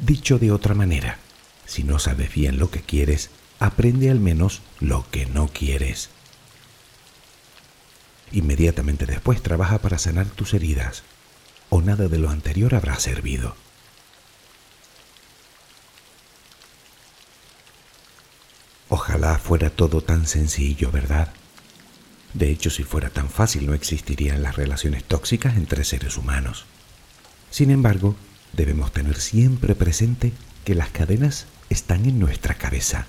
Dicho 0.00 0.40
de 0.40 0.50
otra 0.50 0.74
manera, 0.74 1.18
si 1.70 1.84
no 1.84 2.00
sabes 2.00 2.34
bien 2.34 2.58
lo 2.58 2.68
que 2.68 2.82
quieres, 2.82 3.30
aprende 3.60 4.10
al 4.10 4.18
menos 4.18 4.60
lo 4.80 5.08
que 5.08 5.26
no 5.26 5.46
quieres. 5.46 6.10
Inmediatamente 8.32 9.06
después 9.06 9.40
trabaja 9.40 9.78
para 9.78 9.96
sanar 9.96 10.26
tus 10.26 10.52
heridas, 10.52 11.04
o 11.68 11.80
nada 11.80 12.08
de 12.08 12.18
lo 12.18 12.28
anterior 12.28 12.74
habrá 12.74 12.98
servido. 12.98 13.54
Ojalá 18.88 19.38
fuera 19.38 19.70
todo 19.70 20.02
tan 20.02 20.26
sencillo, 20.26 20.90
¿verdad? 20.90 21.32
De 22.34 22.50
hecho, 22.50 22.70
si 22.70 22.82
fuera 22.82 23.10
tan 23.10 23.30
fácil 23.30 23.66
no 23.66 23.74
existirían 23.74 24.42
las 24.42 24.56
relaciones 24.56 25.04
tóxicas 25.04 25.56
entre 25.56 25.84
seres 25.84 26.16
humanos. 26.16 26.64
Sin 27.48 27.70
embargo, 27.70 28.16
debemos 28.54 28.90
tener 28.90 29.20
siempre 29.20 29.76
presente 29.76 30.32
que 30.64 30.74
las 30.74 30.90
cadenas 30.90 31.46
están 31.70 32.04
en 32.04 32.18
nuestra 32.18 32.54
cabeza, 32.54 33.06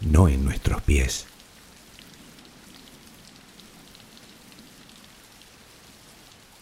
no 0.00 0.28
en 0.28 0.44
nuestros 0.44 0.82
pies. 0.82 1.26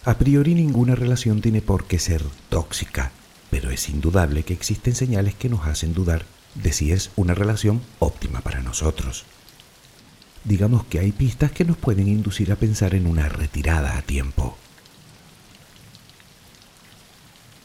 A 0.05 0.16
priori 0.16 0.55
ninguna 0.55 0.94
relación 0.94 1.40
tiene 1.40 1.61
por 1.61 1.87
qué 1.87 1.99
ser 1.99 2.23
tóxica, 2.49 3.11
pero 3.51 3.70
es 3.70 3.88
indudable 3.88 4.44
que 4.44 4.53
existen 4.53 4.94
señales 4.94 5.35
que 5.35 5.49
nos 5.49 5.66
hacen 5.66 5.92
dudar 5.92 6.25
de 6.55 6.73
si 6.73 6.92
es 6.92 7.11
una 7.16 7.35
relación 7.35 7.83
óptima 7.99 8.40
para 8.40 8.62
nosotros. 8.62 9.25
Digamos 10.44 10.85
que 10.85 10.99
hay 10.99 11.11
pistas 11.11 11.53
que 11.53 11.64
nos 11.64 11.79
pueden 11.79 12.07
inducir 12.07 12.53
a 12.53 12.57
pensar 12.57 12.94
en 12.94 13.07
una 13.07 13.29
retirada 13.29 13.97
a 13.97 14.03
tiempo. 14.03 14.57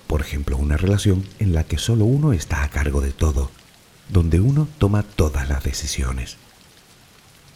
Por 0.07 0.21
ejemplo, 0.21 0.57
una 0.57 0.77
relación 0.77 1.27
en 1.39 1.53
la 1.53 1.65
que 1.65 1.77
solo 1.77 2.05
uno 2.05 2.33
está 2.33 2.63
a 2.63 2.69
cargo 2.69 3.01
de 3.01 3.11
todo, 3.11 3.51
donde 4.09 4.39
uno 4.39 4.67
toma 4.77 5.03
todas 5.03 5.47
las 5.47 5.63
decisiones. 5.63 6.37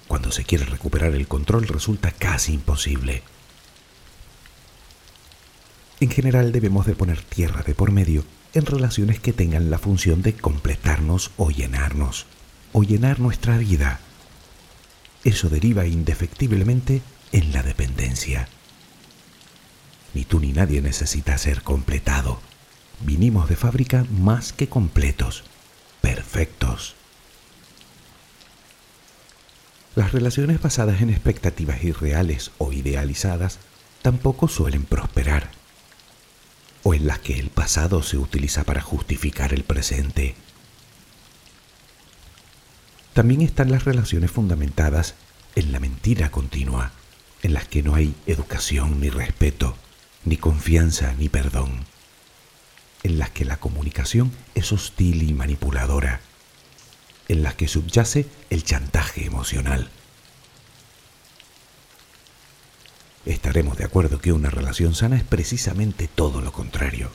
Cuando 0.07 0.31
se 0.31 0.43
quiere 0.43 0.65
recuperar 0.65 1.13
el 1.15 1.27
control 1.27 1.67
resulta 1.67 2.11
casi 2.11 2.53
imposible. 2.53 3.23
En 5.99 6.09
general 6.09 6.51
debemos 6.51 6.85
de 6.85 6.95
poner 6.95 7.21
tierra 7.21 7.63
de 7.63 7.73
por 7.73 7.91
medio 7.91 8.23
en 8.53 8.65
relaciones 8.65 9.19
que 9.19 9.33
tengan 9.33 9.69
la 9.71 9.79
función 9.79 10.21
de 10.21 10.33
completarnos 10.33 11.31
o 11.37 11.49
llenarnos, 11.49 12.27
o 12.71 12.83
llenar 12.83 13.19
nuestra 13.19 13.57
vida. 13.57 13.99
Eso 15.23 15.49
deriva 15.49 15.87
indefectiblemente 15.87 17.01
en 17.31 17.51
la 17.51 17.63
dependencia. 17.63 18.47
Ni 20.13 20.25
tú 20.25 20.39
ni 20.39 20.53
nadie 20.53 20.81
necesita 20.81 21.37
ser 21.37 21.63
completado. 21.63 22.39
Vinimos 22.99 23.49
de 23.49 23.55
fábrica 23.55 24.05
más 24.11 24.53
que 24.53 24.69
completos, 24.69 25.43
perfectos. 26.03 26.95
Las 29.95 30.11
relaciones 30.11 30.61
basadas 30.61 31.01
en 31.01 31.09
expectativas 31.09 31.81
irreales 31.81 32.51
o 32.57 32.73
idealizadas 32.73 33.59
tampoco 34.01 34.49
suelen 34.49 34.83
prosperar, 34.83 35.49
o 36.83 36.93
en 36.93 37.07
las 37.07 37.19
que 37.19 37.39
el 37.39 37.49
pasado 37.49 38.03
se 38.03 38.17
utiliza 38.17 38.65
para 38.65 38.81
justificar 38.81 39.53
el 39.53 39.63
presente. 39.63 40.35
También 43.13 43.41
están 43.41 43.71
las 43.71 43.85
relaciones 43.85 44.29
fundamentadas 44.29 45.15
en 45.55 45.71
la 45.71 45.79
mentira 45.79 46.31
continua, 46.31 46.91
en 47.43 47.53
las 47.53 47.69
que 47.69 47.81
no 47.81 47.95
hay 47.95 48.13
educación 48.25 48.99
ni 48.99 49.09
respeto, 49.09 49.77
ni 50.25 50.35
confianza 50.35 51.13
ni 51.13 51.29
perdón, 51.29 51.85
en 53.03 53.19
las 53.19 53.29
que 53.31 53.45
la 53.45 53.57
comunicación 53.57 54.31
es 54.55 54.71
hostil 54.71 55.23
y 55.23 55.33
manipuladora 55.33 56.21
en 57.27 57.43
las 57.43 57.55
que 57.55 57.67
subyace 57.67 58.27
el 58.49 58.63
chantaje 58.63 59.25
emocional. 59.25 59.89
Estaremos 63.25 63.77
de 63.77 63.85
acuerdo 63.85 64.19
que 64.19 64.33
una 64.33 64.49
relación 64.49 64.93
sana 64.93 65.15
es 65.15 65.23
precisamente 65.23 66.07
todo 66.07 66.41
lo 66.41 66.51
contrario. 66.51 67.09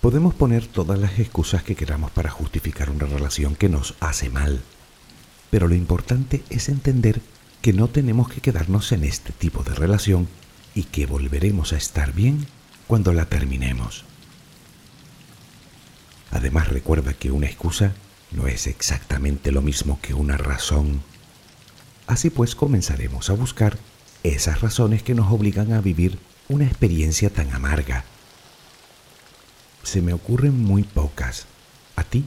Podemos 0.00 0.34
poner 0.34 0.66
todas 0.66 0.98
las 0.98 1.18
excusas 1.18 1.62
que 1.62 1.76
queramos 1.76 2.10
para 2.10 2.30
justificar 2.30 2.90
una 2.90 3.06
relación 3.06 3.54
que 3.54 3.68
nos 3.68 3.94
hace 4.00 4.30
mal, 4.30 4.62
pero 5.50 5.68
lo 5.68 5.74
importante 5.74 6.42
es 6.50 6.68
entender 6.68 7.20
que 7.62 7.72
no 7.72 7.88
tenemos 7.88 8.28
que 8.28 8.40
quedarnos 8.40 8.90
en 8.90 9.04
este 9.04 9.32
tipo 9.32 9.62
de 9.62 9.74
relación 9.74 10.28
y 10.74 10.84
que 10.84 11.06
volveremos 11.06 11.72
a 11.72 11.76
estar 11.76 12.12
bien 12.12 12.46
cuando 12.88 13.12
la 13.12 13.26
terminemos. 13.26 14.04
Además 16.32 16.68
recuerda 16.68 17.14
que 17.14 17.30
una 17.30 17.46
excusa 17.46 17.92
no 18.32 18.48
es 18.48 18.66
exactamente 18.66 19.52
lo 19.52 19.62
mismo 19.62 20.00
que 20.02 20.12
una 20.12 20.36
razón. 20.36 21.02
Así 22.08 22.30
pues 22.30 22.56
comenzaremos 22.56 23.30
a 23.30 23.34
buscar 23.34 23.78
esas 24.24 24.60
razones 24.60 25.04
que 25.04 25.14
nos 25.14 25.30
obligan 25.32 25.72
a 25.72 25.80
vivir 25.80 26.18
una 26.48 26.66
experiencia 26.66 27.30
tan 27.30 27.52
amarga. 27.52 28.04
Se 29.84 30.02
me 30.02 30.12
ocurren 30.12 30.58
muy 30.58 30.82
pocas. 30.82 31.46
¿A 31.94 32.02
ti? 32.02 32.24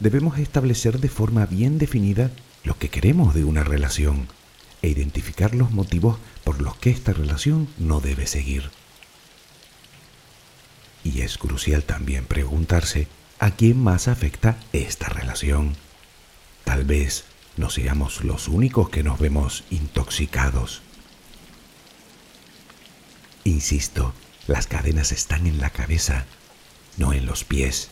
Debemos 0.00 0.38
establecer 0.38 1.00
de 1.00 1.08
forma 1.08 1.46
bien 1.46 1.78
definida 1.78 2.30
lo 2.64 2.78
que 2.78 2.90
queremos 2.90 3.34
de 3.34 3.44
una 3.44 3.64
relación 3.64 4.28
e 4.82 4.88
identificar 4.88 5.54
los 5.54 5.70
motivos 5.70 6.18
por 6.44 6.60
los 6.60 6.76
que 6.76 6.90
esta 6.90 7.12
relación 7.12 7.68
no 7.78 8.00
debe 8.00 8.26
seguir. 8.26 8.70
Y 11.02 11.22
es 11.22 11.38
crucial 11.38 11.84
también 11.84 12.26
preguntarse 12.26 13.08
a 13.38 13.52
quién 13.52 13.82
más 13.82 14.08
afecta 14.08 14.58
esta 14.72 15.08
relación. 15.08 15.76
Tal 16.64 16.84
vez 16.84 17.24
no 17.56 17.70
seamos 17.70 18.24
los 18.24 18.48
únicos 18.48 18.90
que 18.90 19.02
nos 19.02 19.18
vemos 19.18 19.64
intoxicados. 19.70 20.82
Insisto, 23.44 24.12
las 24.46 24.66
cadenas 24.66 25.12
están 25.12 25.46
en 25.46 25.58
la 25.58 25.70
cabeza, 25.70 26.26
no 26.96 27.12
en 27.12 27.24
los 27.26 27.44
pies. 27.44 27.90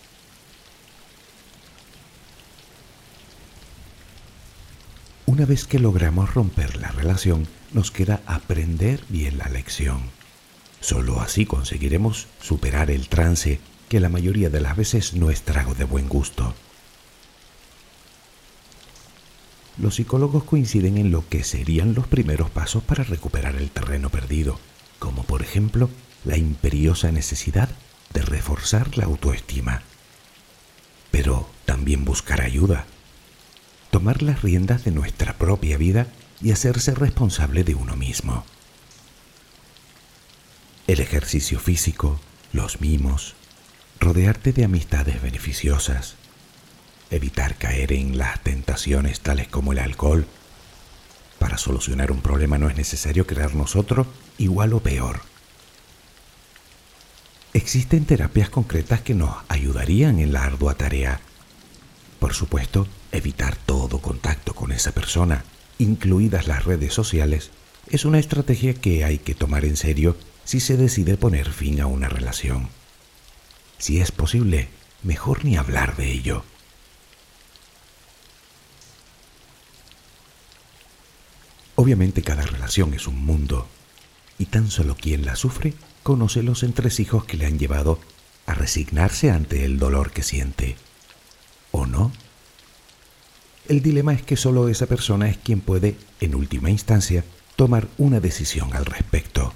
Una 5.26 5.46
vez 5.46 5.66
que 5.66 5.78
logramos 5.78 6.34
romper 6.34 6.76
la 6.76 6.90
relación, 6.90 7.46
nos 7.72 7.90
queda 7.90 8.20
aprender 8.26 9.00
bien 9.08 9.38
la 9.38 9.48
lección. 9.48 10.02
Solo 10.80 11.20
así 11.20 11.46
conseguiremos 11.46 12.26
superar 12.42 12.90
el 12.90 13.08
trance 13.08 13.58
que 13.88 14.00
la 14.00 14.10
mayoría 14.10 14.50
de 14.50 14.60
las 14.60 14.76
veces 14.76 15.14
no 15.14 15.30
es 15.30 15.42
trago 15.42 15.74
de 15.74 15.84
buen 15.84 16.08
gusto. 16.08 16.54
Los 19.78 19.96
psicólogos 19.96 20.44
coinciden 20.44 20.98
en 20.98 21.10
lo 21.10 21.26
que 21.28 21.42
serían 21.42 21.94
los 21.94 22.06
primeros 22.06 22.50
pasos 22.50 22.82
para 22.82 23.02
recuperar 23.02 23.56
el 23.56 23.70
terreno 23.70 24.10
perdido, 24.10 24.60
como 24.98 25.24
por 25.24 25.42
ejemplo 25.42 25.88
la 26.24 26.37
imperiosa 26.37 27.10
necesidad 27.12 27.70
de 28.12 28.22
reforzar 28.22 28.96
la 28.98 29.06
autoestima. 29.06 29.82
Pero 31.10 31.48
también 31.64 32.04
buscar 32.04 32.42
ayuda, 32.42 32.87
tomar 33.94 34.24
las 34.24 34.42
riendas 34.42 34.83
de 34.83 34.90
nuestra 34.90 35.35
propia 35.35 35.76
vida 35.76 36.09
y 36.42 36.50
hacerse 36.50 36.96
responsable 36.96 37.62
de 37.62 37.76
uno 37.76 37.94
mismo 37.94 38.44
el 40.88 40.98
ejercicio 40.98 41.61
físico, 41.61 42.18
los 42.52 42.80
mimos, 42.80 43.37
rodearte 44.00 44.52
de 44.52 44.64
amistades 44.64 45.22
beneficiosas, 45.22 46.16
evitar 47.12 47.54
caer 47.57 47.92
en 47.92 48.18
las 48.18 48.40
tentaciones 48.40 49.20
tales 49.20 49.46
como 49.46 49.70
el 49.70 49.78
alcohol. 49.78 50.26
Para 51.38 51.57
solucionar 51.57 52.11
un 52.11 52.20
problema 52.20 52.59
no 52.59 52.68
es 52.68 52.76
necesario 52.76 53.28
crearnos 53.28 53.76
otro 53.76 54.09
igual 54.38 54.72
o 54.72 54.80
peor. 54.80 55.20
Existen 57.52 58.07
terapias 58.07 58.50
concretas 58.50 59.02
que 59.02 59.14
nos 59.14 59.37
ayudarían 59.46 60.18
en 60.18 60.33
la 60.33 60.42
ardua 60.42 60.74
tarea. 60.74 61.20
Por 62.18 62.35
supuesto, 62.35 62.88
evitar 63.16 63.57
todo 63.57 64.00
contacto 64.00 64.55
con 64.55 64.72
esa 64.72 64.92
persona, 64.92 65.44
incluidas 65.79 66.46
las 66.46 66.64
redes 66.64 66.94
sociales, 66.94 67.50
es 67.88 68.05
una 68.05 68.18
estrategia 68.18 68.74
que 68.74 69.05
hay 69.05 69.18
que 69.18 69.35
tomar 69.35 69.64
en 69.64 69.77
serio 69.77 70.16
si 70.44 70.61
se 70.61 70.77
decide 70.77 71.16
poner 71.16 71.50
fin 71.50 71.81
a 71.81 71.87
una 71.87 72.09
relación. 72.09 72.68
Si 73.79 74.00
es 74.00 74.12
posible, 74.12 74.68
mejor 75.03 75.44
ni 75.44 75.57
hablar 75.57 75.96
de 75.96 76.11
ello. 76.11 76.44
Obviamente 81.77 82.22
cada 82.22 82.42
relación 82.42 82.94
es 82.94 83.07
un 83.07 83.24
mundo, 83.24 83.66
y 84.38 84.46
tan 84.46 84.70
solo 84.70 84.96
quien 84.96 85.27
la 85.27 85.37
sufre 85.37 85.74
conoce 86.03 86.42
los 86.42 86.62
entresijos 86.62 87.24
que 87.24 87.37
le 87.37 87.46
han 87.46 87.59
llevado 87.59 88.00
a 88.46 88.55
resignarse 88.55 89.31
ante 89.31 89.64
el 89.64 89.79
dolor 89.79 90.12
que 90.12 90.22
siente. 90.22 90.77
¿O 91.72 91.87
no? 91.87 92.12
El 93.68 93.83
dilema 93.83 94.12
es 94.12 94.22
que 94.22 94.37
solo 94.37 94.68
esa 94.68 94.87
persona 94.87 95.29
es 95.29 95.38
quien 95.38 95.61
puede, 95.61 95.96
en 96.20 96.35
última 96.35 96.70
instancia, 96.70 97.24
tomar 97.57 97.88
una 97.98 98.20
decisión 98.20 98.74
al 98.74 98.85
respecto 98.85 99.55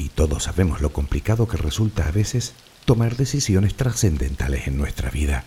y 0.00 0.08
todos 0.08 0.44
sabemos 0.44 0.80
lo 0.80 0.92
complicado 0.92 1.46
que 1.46 1.58
resulta 1.58 2.08
a 2.08 2.10
veces 2.10 2.54
tomar 2.86 3.16
decisiones 3.16 3.74
trascendentales 3.74 4.66
en 4.66 4.78
nuestra 4.78 5.10
vida. 5.10 5.44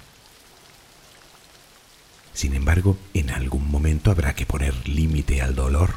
Sin 2.34 2.54
embargo, 2.54 2.96
en 3.16 3.32
algún 3.32 3.70
momento 3.70 4.12
habrá 4.12 4.36
que 4.36 4.46
poner 4.46 4.88
límite 4.88 5.42
al 5.42 5.56
dolor, 5.56 5.96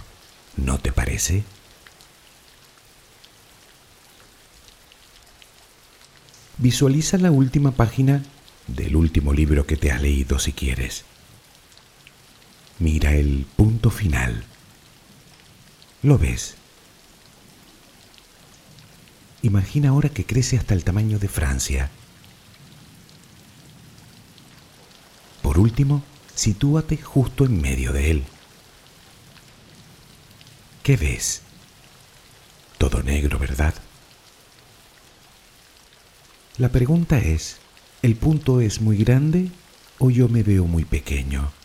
¿no 0.56 0.78
te 0.78 0.90
parece? 0.90 1.44
Visualiza 6.56 7.18
la 7.18 7.30
última 7.30 7.72
página 7.72 8.22
del 8.66 8.96
último 8.96 9.34
libro 9.34 9.66
que 9.66 9.76
te 9.76 9.92
has 9.92 10.00
leído 10.00 10.38
si 10.38 10.52
quieres. 10.52 11.04
Mira 12.78 13.14
el 13.14 13.46
punto 13.56 13.90
final. 13.90 14.44
¿Lo 16.02 16.18
ves? 16.18 16.56
Imagina 19.42 19.90
ahora 19.90 20.08
que 20.08 20.26
crece 20.26 20.58
hasta 20.58 20.74
el 20.74 20.84
tamaño 20.84 21.18
de 21.18 21.28
Francia. 21.28 21.90
Por 25.40 25.58
último, 25.58 26.02
sitúate 26.34 26.96
justo 26.96 27.44
en 27.44 27.60
medio 27.60 27.92
de 27.92 28.10
él. 28.10 28.24
¿Qué 30.82 30.96
ves? 30.96 31.42
Todo 32.76 33.02
negro, 33.02 33.38
¿verdad? 33.38 33.74
La 36.58 36.70
pregunta 36.70 37.18
es, 37.18 37.56
¿el 38.02 38.16
punto 38.16 38.60
es 38.60 38.80
muy 38.80 38.98
grande 38.98 39.50
o 39.98 40.10
yo 40.10 40.28
me 40.28 40.42
veo 40.42 40.66
muy 40.66 40.84
pequeño? 40.84 41.55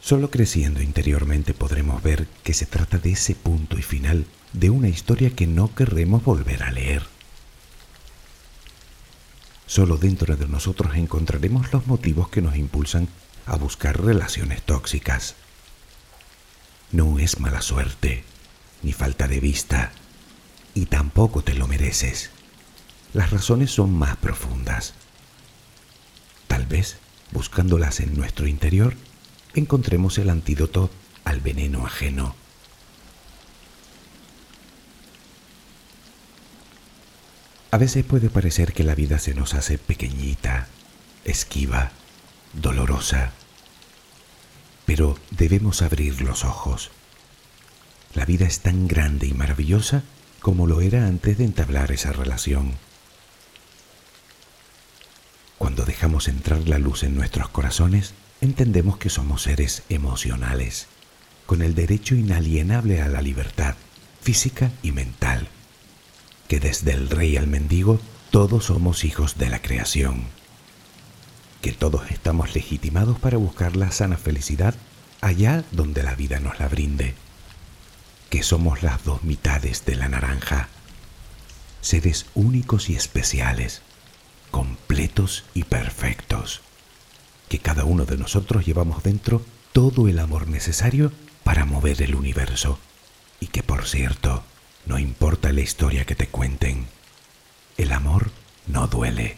Solo 0.00 0.30
creciendo 0.30 0.82
interiormente 0.82 1.52
podremos 1.52 2.02
ver 2.02 2.26
que 2.42 2.54
se 2.54 2.66
trata 2.66 2.98
de 2.98 3.12
ese 3.12 3.34
punto 3.34 3.78
y 3.78 3.82
final 3.82 4.26
de 4.52 4.70
una 4.70 4.88
historia 4.88 5.30
que 5.30 5.46
no 5.46 5.74
querremos 5.74 6.24
volver 6.24 6.62
a 6.62 6.72
leer. 6.72 7.02
Solo 9.66 9.98
dentro 9.98 10.36
de 10.36 10.48
nosotros 10.48 10.96
encontraremos 10.96 11.72
los 11.72 11.86
motivos 11.86 12.28
que 12.28 12.42
nos 12.42 12.56
impulsan 12.56 13.08
a 13.46 13.56
buscar 13.56 14.02
relaciones 14.02 14.62
tóxicas. 14.62 15.36
No 16.92 17.18
es 17.20 17.38
mala 17.38 17.62
suerte, 17.62 18.24
ni 18.82 18.92
falta 18.92 19.28
de 19.28 19.38
vista, 19.38 19.92
y 20.74 20.86
tampoco 20.86 21.42
te 21.42 21.54
lo 21.54 21.68
mereces. 21.68 22.30
Las 23.12 23.30
razones 23.30 23.70
son 23.70 23.96
más 23.96 24.16
profundas. 24.16 24.94
Tal 26.48 26.66
vez, 26.66 26.96
buscándolas 27.30 28.00
en 28.00 28.16
nuestro 28.16 28.48
interior, 28.48 28.94
encontremos 29.54 30.18
el 30.18 30.30
antídoto 30.30 30.90
al 31.24 31.40
veneno 31.40 31.86
ajeno. 31.86 32.34
A 37.72 37.78
veces 37.78 38.04
puede 38.04 38.30
parecer 38.30 38.72
que 38.72 38.82
la 38.82 38.96
vida 38.96 39.18
se 39.18 39.34
nos 39.34 39.54
hace 39.54 39.78
pequeñita, 39.78 40.66
esquiva, 41.24 41.92
dolorosa, 42.52 43.32
pero 44.86 45.16
debemos 45.30 45.82
abrir 45.82 46.20
los 46.20 46.44
ojos. 46.44 46.90
La 48.14 48.24
vida 48.24 48.44
es 48.44 48.60
tan 48.60 48.88
grande 48.88 49.28
y 49.28 49.34
maravillosa 49.34 50.02
como 50.40 50.66
lo 50.66 50.80
era 50.80 51.06
antes 51.06 51.38
de 51.38 51.44
entablar 51.44 51.92
esa 51.92 52.12
relación. 52.12 52.72
Cuando 55.58 55.84
dejamos 55.84 56.26
entrar 56.26 56.66
la 56.66 56.78
luz 56.78 57.04
en 57.04 57.14
nuestros 57.14 57.50
corazones, 57.50 58.14
entendemos 58.40 58.98
que 58.98 59.10
somos 59.10 59.42
seres 59.42 59.82
emocionales, 59.88 60.86
con 61.46 61.62
el 61.62 61.74
derecho 61.74 62.14
inalienable 62.14 63.02
a 63.02 63.08
la 63.08 63.22
libertad 63.22 63.74
física 64.20 64.70
y 64.82 64.92
mental, 64.92 65.48
que 66.48 66.60
desde 66.60 66.92
el 66.92 67.08
rey 67.08 67.36
al 67.36 67.46
mendigo 67.46 68.00
todos 68.30 68.66
somos 68.66 69.04
hijos 69.04 69.38
de 69.38 69.50
la 69.50 69.60
creación 69.60 70.24
que 71.60 71.72
todos 71.72 72.10
estamos 72.10 72.54
legitimados 72.54 73.18
para 73.18 73.36
buscar 73.36 73.76
la 73.76 73.90
sana 73.92 74.16
felicidad 74.16 74.74
allá 75.20 75.64
donde 75.72 76.02
la 76.02 76.14
vida 76.14 76.40
nos 76.40 76.58
la 76.58 76.68
brinde, 76.68 77.14
que 78.30 78.42
somos 78.42 78.82
las 78.82 79.04
dos 79.04 79.22
mitades 79.22 79.84
de 79.84 79.96
la 79.96 80.08
naranja, 80.08 80.68
seres 81.82 82.26
únicos 82.34 82.88
y 82.88 82.94
especiales, 82.94 83.82
completos 84.50 85.44
y 85.52 85.64
perfectos, 85.64 86.62
que 87.50 87.58
cada 87.58 87.84
uno 87.84 88.06
de 88.06 88.16
nosotros 88.16 88.64
llevamos 88.64 89.02
dentro 89.02 89.44
todo 89.72 90.06
el 90.06 90.20
amor 90.20 90.46
necesario 90.46 91.10
para 91.42 91.64
mover 91.64 92.00
el 92.00 92.14
universo, 92.14 92.78
y 93.40 93.48
que 93.48 93.64
por 93.64 93.88
cierto, 93.88 94.44
no 94.86 95.00
importa 95.00 95.52
la 95.52 95.60
historia 95.60 96.04
que 96.04 96.14
te 96.14 96.28
cuenten, 96.28 96.86
el 97.76 97.90
amor 97.90 98.30
no 98.68 98.86
duele. 98.86 99.36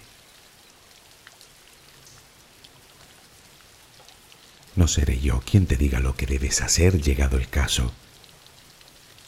No 4.77 4.89
seré 4.89 5.19
yo 5.19 5.41
quien 5.41 5.67
te 5.67 5.79
diga 5.79 5.99
lo 5.99 6.15
que 6.15 6.27
debes 6.27 6.61
hacer 6.61 7.01
llegado 7.01 7.39
el 7.39 7.49
caso. 7.49 7.93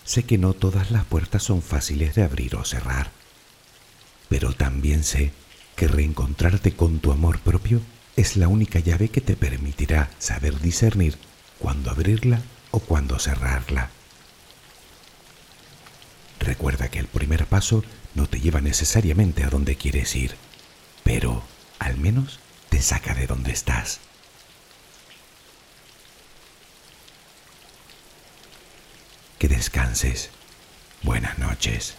Sé 0.05 0.25
que 0.25 0.37
no 0.37 0.53
todas 0.53 0.91
las 0.91 1.07
puertas 1.07 1.43
son 1.43 1.63
fáciles 1.63 2.15
de 2.15 2.23
abrir 2.23 2.55
o 2.57 2.67
cerrar, 2.67 3.13
pero 4.29 4.53
también 4.53 5.05
sé 5.05 5.33
que 5.75 5.89
reencontrarte 5.89 6.77
con 6.77 6.99
tu 6.99 7.13
amor 7.13 7.41
propio 7.41 7.81
es 8.17 8.37
la 8.37 8.49
única 8.49 8.79
llave 8.79 9.09
que 9.09 9.21
te 9.21 9.37
permitirá 9.37 10.11
saber 10.19 10.61
discernir 10.61 11.19
cuándo 11.59 11.91
abrirla 11.91 12.41
o 12.71 12.81
cuándo 12.81 13.19
cerrarla. 13.19 13.91
Recuerda 16.41 16.89
que 16.89 16.99
el 16.99 17.07
primer 17.07 17.47
paso 17.47 17.85
no 18.15 18.27
te 18.27 18.41
lleva 18.41 18.61
necesariamente 18.61 19.45
a 19.45 19.51
donde 19.51 19.77
quieres 19.77 20.15
ir, 20.15 20.37
pero 21.03 21.43
al 21.79 21.97
menos 21.97 22.39
te 22.69 22.83
saca 22.83 23.15
de 23.15 23.27
donde 23.27 23.53
estás. 23.53 24.01
que 29.45 29.49
descanses. 29.49 30.31
Buenas 31.03 31.39
noches. 31.39 31.97